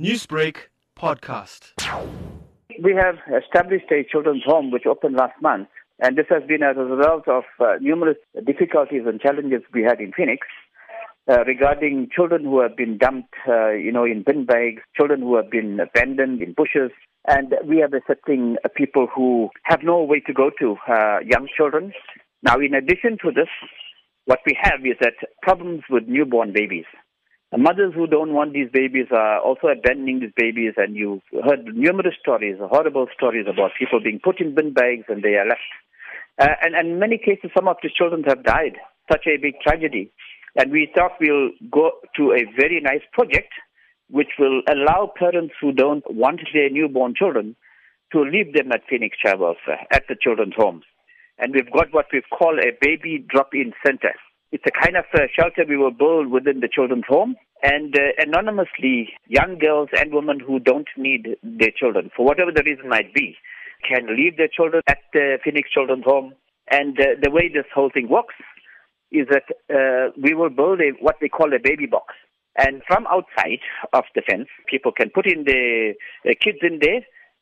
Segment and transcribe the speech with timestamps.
[0.00, 0.56] Newsbreak
[0.98, 1.70] podcast.
[2.82, 5.68] We have established a children's home which opened last month,
[6.00, 10.00] and this has been as a result of uh, numerous difficulties and challenges we had
[10.00, 10.48] in Phoenix
[11.30, 15.36] uh, regarding children who have been dumped, uh, you know, in bin bags, children who
[15.36, 16.90] have been abandoned in bushes,
[17.28, 21.46] and we are accepting uh, people who have no way to go to, uh, young
[21.56, 21.92] children.
[22.42, 23.48] Now, in addition to this,
[24.24, 26.86] what we have is that problems with newborn babies.
[27.52, 31.64] The mothers who don't want these babies are also abandoning these babies, and you've heard
[31.74, 35.60] numerous stories, horrible stories about people being put in bin bags and they are left.
[36.40, 38.76] Uh, and, in many cases, some of the children have died.
[39.10, 40.10] Such a big tragedy.
[40.56, 43.52] And we thought we'll go to a very nice project
[44.10, 47.56] which will allow parents who don't want their newborn children
[48.12, 50.84] to leave them at Phoenix Child Welfare, at the children's homes.
[51.38, 54.14] And we've got what we call a baby drop-in center.
[54.54, 58.12] It's a kind of a shelter we will build within the children's home and uh,
[58.18, 63.12] anonymously young girls and women who don't need their children, for whatever the reason might
[63.12, 63.34] be,
[63.82, 66.34] can leave their children at the Phoenix Children's Home.
[66.70, 68.36] And uh, the way this whole thing works
[69.10, 69.42] is that
[69.74, 72.14] uh, we will build a, what they call a baby box.
[72.56, 73.58] And from outside
[73.92, 77.00] of the fence, people can put in the, the kids in there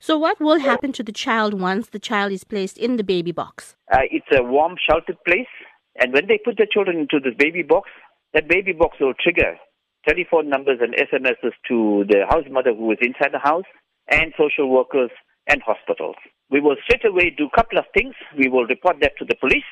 [0.00, 3.32] So, what will happen to the child once the child is placed in the baby
[3.32, 3.76] box?
[3.92, 5.54] Uh, it's a warm, sheltered place.
[6.00, 7.90] And when they put the children into this baby box,
[8.32, 9.56] that baby box will trigger
[10.06, 13.64] telephone numbers and SMSs to the house mother who is inside the house
[14.10, 15.10] and social workers
[15.48, 16.16] and hospitals.
[16.50, 18.14] We will straight away do a couple of things.
[18.36, 19.68] We will report that to the police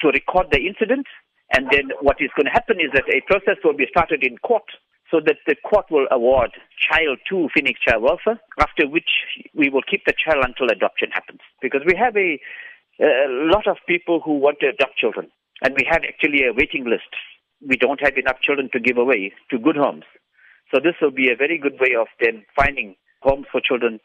[0.00, 1.06] to record the incident.
[1.52, 4.38] And then what is going to happen is that a process will be started in
[4.38, 4.64] court
[5.10, 9.10] so that the court will award child to Phoenix Child Welfare, after which
[9.54, 11.40] we will keep the child until adoption happens.
[11.60, 12.38] Because we have a,
[13.02, 15.26] a lot of people who want to adopt children,
[15.62, 17.10] and we have actually a waiting list.
[17.66, 20.04] We don't have enough children to give away to good homes.
[20.72, 24.00] So this will be a very good way of then finding homes for children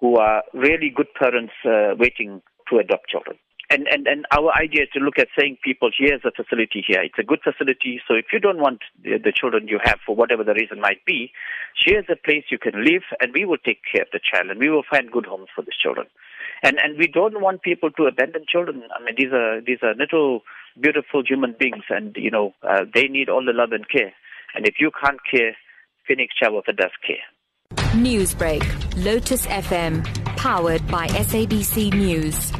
[0.00, 3.36] who are really good parents uh, waiting to adopt children.
[3.68, 7.02] And, and, and our idea is to look at saying people, here's a facility here.
[7.02, 8.00] It's a good facility.
[8.06, 11.04] So if you don't want the, the children you have for whatever the reason might
[11.04, 11.32] be,
[11.84, 14.60] here's a place you can live and we will take care of the child and
[14.60, 16.06] we will find good homes for these children.
[16.62, 18.84] And, and we don't want people to abandon children.
[18.94, 20.42] I mean, these are, these are little
[20.80, 24.12] beautiful human beings and, you know, uh, they need all the love and care.
[24.54, 25.56] And if you can't care,
[26.06, 27.26] Phoenix Welfare does care.
[27.96, 28.62] Newsbreak,
[29.04, 30.04] Lotus FM,
[30.36, 32.52] powered by SABC News.